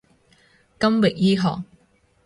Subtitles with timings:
[0.79, 1.63] 金域醫學